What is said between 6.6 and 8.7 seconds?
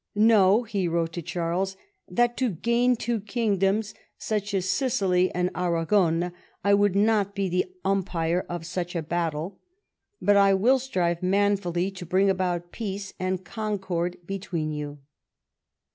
I would not be the umpire of